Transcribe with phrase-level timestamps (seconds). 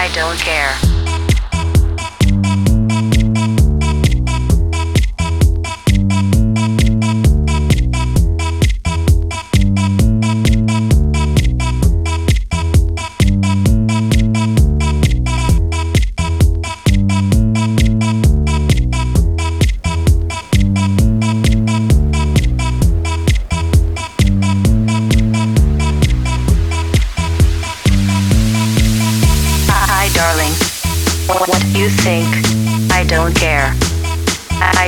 [0.00, 0.99] I don't care.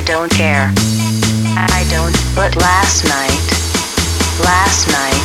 [0.03, 0.73] I don't care.
[1.55, 2.13] I don't.
[2.35, 3.39] But last night,
[4.43, 5.23] last night,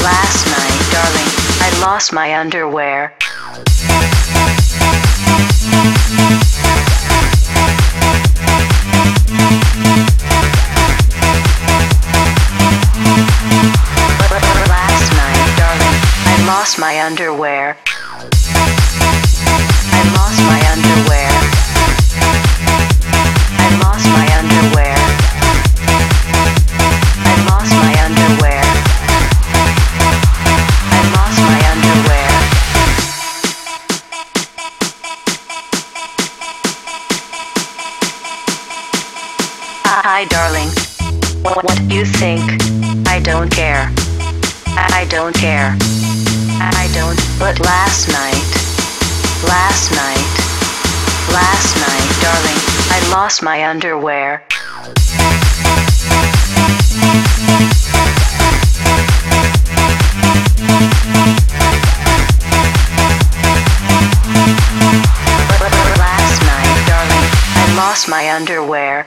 [0.00, 1.28] last night, darling,
[1.60, 3.12] I lost my underwear.
[14.30, 14.42] But
[14.72, 17.76] last night, darling, I lost my underwear.
[19.92, 20.85] I lost my underwear.
[40.18, 40.72] Hi, darling.
[41.44, 42.40] What, you think?
[43.06, 43.92] I don't care.
[44.72, 45.76] I don't care.
[46.56, 47.20] I don't.
[47.38, 48.48] But last night.
[49.44, 50.24] Last night,
[51.36, 54.42] last night, darling, I lost my underwear.
[65.60, 67.26] But last night, darling,
[67.60, 69.06] I lost my underwear.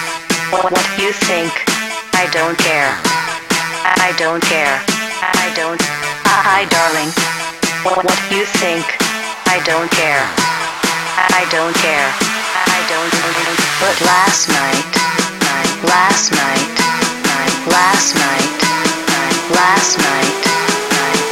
[0.51, 1.47] What, you think?
[2.11, 2.91] I don't care.
[3.87, 4.83] I don't care.
[5.23, 5.79] I don't.
[6.27, 7.07] Hi, darling.
[7.87, 8.83] What, you think?
[9.47, 10.27] I don't care.
[11.15, 12.03] I don't care.
[12.67, 13.07] I don't.
[13.79, 14.91] But last night,
[15.87, 16.67] last night,
[17.71, 18.51] last night,
[19.55, 20.35] last night,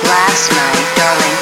[0.07, 1.38] last night, darling,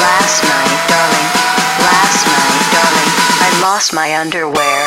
[0.00, 1.28] last night, darling,
[1.76, 3.10] last night, darling,
[3.44, 4.77] I lost my underwear.